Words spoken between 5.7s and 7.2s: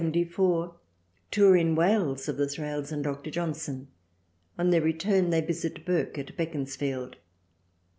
Burke at Beaconsfield.